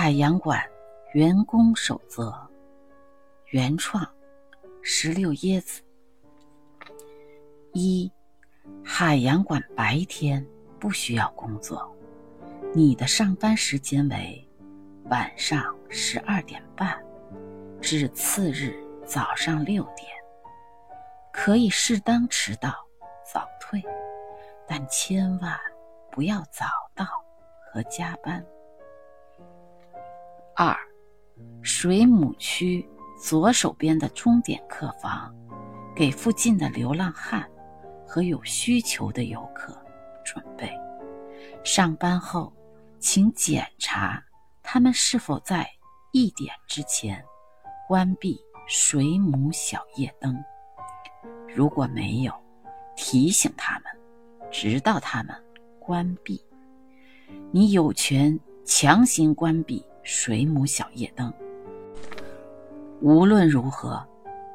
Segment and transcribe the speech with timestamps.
[0.00, 0.64] 海洋馆
[1.12, 2.32] 员工守则，
[3.46, 4.08] 原创，
[4.80, 5.82] 石榴椰子。
[7.72, 8.08] 一，
[8.84, 10.46] 海洋馆白天
[10.78, 11.92] 不需要工作，
[12.72, 14.48] 你的上班时间为
[15.06, 16.96] 晚上十二点半
[17.80, 20.06] 至次日早上六点，
[21.32, 22.72] 可以适当迟到
[23.24, 23.82] 早退，
[24.64, 25.58] 但千万
[26.12, 27.04] 不要早到
[27.72, 28.40] 和加班。
[30.60, 30.76] 二，
[31.62, 32.84] 水母区
[33.16, 35.32] 左手边的钟点客房，
[35.94, 37.48] 给附近的流浪汉
[38.04, 39.72] 和有需求的游客
[40.24, 40.68] 准备。
[41.62, 42.52] 上班后，
[42.98, 44.20] 请检查
[44.60, 45.64] 他们是否在
[46.10, 47.24] 一点之前
[47.86, 48.36] 关闭
[48.66, 50.36] 水母小夜灯。
[51.54, 52.34] 如果没有，
[52.96, 53.84] 提醒他们，
[54.50, 55.32] 直到他们
[55.78, 56.44] 关闭。
[57.52, 59.84] 你有权强行关闭。
[60.02, 61.32] 水母小夜灯，
[63.00, 64.02] 无论如何，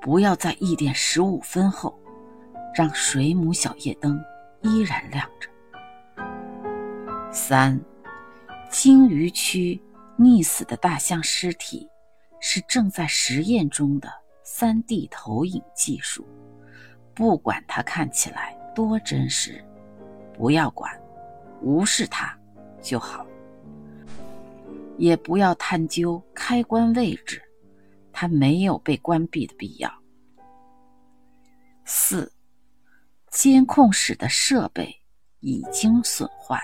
[0.00, 1.98] 不要在一点十五分后
[2.74, 4.22] 让水母小夜灯
[4.62, 5.48] 依然亮着。
[7.32, 7.80] 三，
[8.70, 9.80] 鲸鱼区
[10.18, 11.88] 溺死的大象尸体
[12.40, 14.08] 是正在实验中的
[14.42, 16.26] 三 D 投影技术，
[17.14, 19.64] 不管它看起来多真实，
[20.32, 20.90] 不要管，
[21.60, 22.36] 无视它
[22.80, 23.26] 就好。
[25.00, 27.42] 也不要探究开关位置，
[28.12, 29.90] 它没有被关闭的必要。
[31.86, 32.30] 四，
[33.30, 34.94] 监控室的设备
[35.40, 36.62] 已经损坏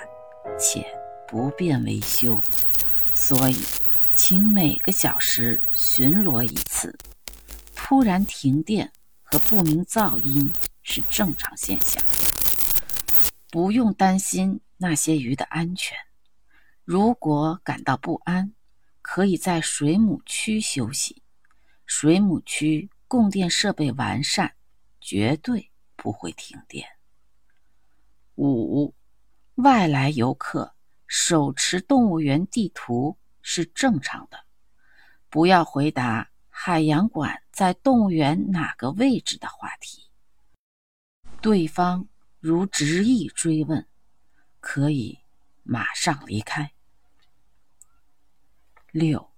[0.58, 0.86] 且
[1.26, 2.38] 不便维修，
[3.14, 3.56] 所以
[4.14, 6.94] 请每个小时巡逻一次。
[7.74, 10.50] 突然停电和不明噪音
[10.82, 12.04] 是正常现象，
[13.50, 15.96] 不用担心那些鱼的安全。
[16.86, 18.54] 如果感到不安，
[19.02, 21.20] 可以在水母区休息。
[21.84, 24.54] 水母区供电设备完善，
[25.00, 26.86] 绝对不会停电。
[28.36, 28.94] 五，
[29.56, 30.76] 外来游客
[31.08, 34.44] 手持动物园地图是正常的。
[35.28, 40.08] 不要回答海洋馆在动物园哪个位置的话题。
[41.42, 42.06] 对方
[42.38, 43.84] 如执意追问，
[44.60, 45.18] 可以
[45.64, 46.70] 马上离开。
[48.98, 49.30] 六，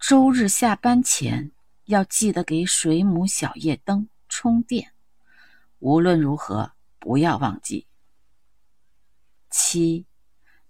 [0.00, 1.52] 周日下班前
[1.84, 4.94] 要记得给水母小夜灯充电，
[5.78, 7.86] 无论如何不要忘记。
[9.48, 10.06] 七，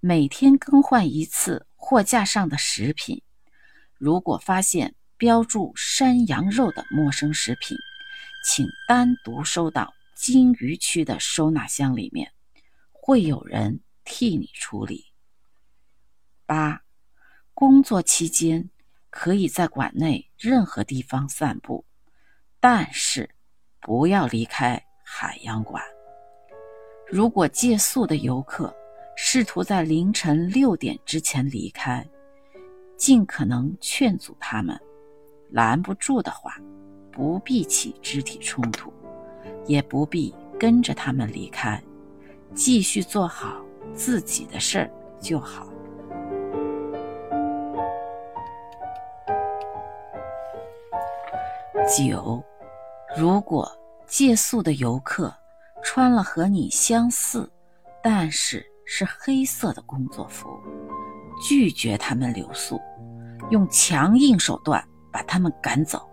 [0.01, 3.23] 每天更换一次货架上的食品，
[3.97, 7.75] 如果发现标注山羊肉的陌生食品，
[8.45, 12.35] 请单独收到金鱼区的收纳箱里面，
[12.91, 15.07] 会有人替你处理。
[16.45, 16.82] 八。
[17.55, 18.69] 工作期间，
[19.11, 21.85] 可以在馆内任何地方散步，
[22.59, 23.29] 但是
[23.81, 25.83] 不要离开海洋馆。
[27.07, 28.75] 如果借宿的游客
[29.17, 32.05] 试图在凌晨六点之前离开，
[32.97, 34.79] 尽可能劝阻他们。
[35.51, 36.57] 拦不住的话，
[37.13, 38.93] 不必起肢体冲突，
[39.67, 41.81] 也不必跟着他们离开，
[42.55, 43.63] 继续做好
[43.95, 44.91] 自己的事儿
[45.21, 45.72] 就好。
[51.95, 52.43] 九，
[53.15, 53.71] 如果
[54.07, 55.31] 借宿的游客
[55.85, 57.53] 穿了和你相似，
[58.03, 60.49] 但是是黑色的工作服，
[61.47, 62.81] 拒绝他们留宿，
[63.51, 64.83] 用强硬手段
[65.13, 66.09] 把他们赶走。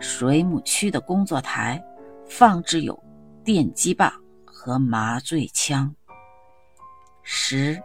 [0.00, 1.80] 水母区的工作台
[2.26, 3.00] 放置有
[3.44, 4.12] 电击棒
[4.44, 5.94] 和麻醉枪。
[7.22, 7.80] 十，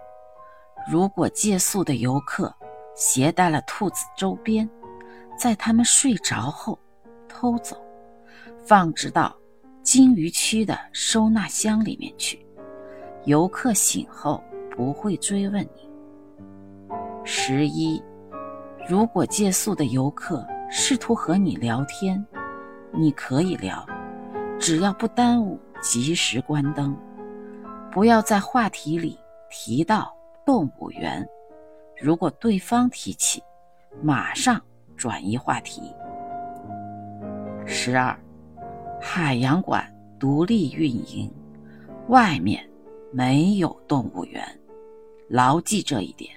[0.92, 2.52] 如果借宿的游客
[2.96, 4.68] 携带了兔子周边，
[5.38, 6.80] 在他们睡着后。
[7.34, 7.76] 偷走，
[8.64, 9.36] 放置到
[9.82, 12.46] 鲸鱼区的收纳箱里面去。
[13.26, 15.90] 游客醒后不会追问你。
[17.26, 18.02] 十一，
[18.88, 22.24] 如果借宿的游客试图和你聊天，
[22.92, 23.86] 你可以聊，
[24.60, 26.96] 只要不耽误及时关灯。
[27.92, 29.18] 不要在话题里
[29.50, 30.14] 提到
[30.46, 31.28] 动物园。
[32.02, 33.42] 如果对方提起，
[34.02, 34.62] 马上
[34.96, 35.94] 转移话题。
[37.66, 38.18] 十二，
[39.02, 39.86] 海洋馆
[40.20, 41.32] 独立运营，
[42.10, 42.68] 外面
[43.12, 44.44] 没有动物园，
[45.30, 46.34] 牢记这一点。